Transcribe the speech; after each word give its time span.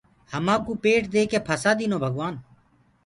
همآنڪو 0.33 0.71
پيٽ 0.83 1.01
ديڪي 1.13 1.39
ڦسآ 1.47 1.71
دينو 1.79 1.97
توڀگوآن 2.03 2.35